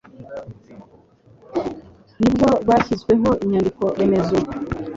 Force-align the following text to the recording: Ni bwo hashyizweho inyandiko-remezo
Ni 2.19 2.29
bwo 2.33 2.47
hashyizweho 2.67 3.29
inyandiko-remezo 3.43 4.35